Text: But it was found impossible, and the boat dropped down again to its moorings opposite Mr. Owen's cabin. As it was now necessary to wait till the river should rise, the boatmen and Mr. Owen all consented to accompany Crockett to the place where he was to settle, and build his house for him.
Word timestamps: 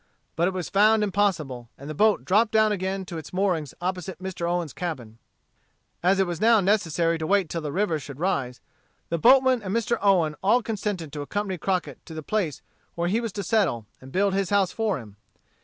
But 0.35 0.47
it 0.47 0.53
was 0.55 0.67
found 0.67 1.03
impossible, 1.03 1.69
and 1.77 1.87
the 1.87 1.93
boat 1.93 2.25
dropped 2.25 2.51
down 2.51 2.71
again 2.71 3.05
to 3.05 3.19
its 3.19 3.31
moorings 3.31 3.75
opposite 3.79 4.17
Mr. 4.17 4.49
Owen's 4.49 4.73
cabin. 4.73 5.19
As 6.01 6.19
it 6.19 6.25
was 6.25 6.41
now 6.41 6.59
necessary 6.59 7.19
to 7.19 7.27
wait 7.27 7.49
till 7.49 7.61
the 7.61 7.71
river 7.71 7.99
should 7.99 8.17
rise, 8.19 8.61
the 9.09 9.19
boatmen 9.19 9.61
and 9.61 9.75
Mr. 9.75 9.99
Owen 10.01 10.33
all 10.41 10.63
consented 10.63 11.13
to 11.13 11.21
accompany 11.21 11.59
Crockett 11.59 12.03
to 12.07 12.15
the 12.15 12.23
place 12.23 12.63
where 12.95 13.09
he 13.09 13.21
was 13.21 13.31
to 13.33 13.43
settle, 13.43 13.85
and 14.01 14.11
build 14.11 14.33
his 14.33 14.49
house 14.49 14.71
for 14.71 14.97
him. 14.97 15.17